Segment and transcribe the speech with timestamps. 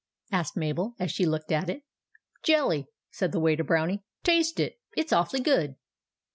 [0.31, 1.83] asked Mabel, as she looked at it."
[2.43, 5.75] Jelly," said the Waiter Brownie." Taste it; it 's awfully good."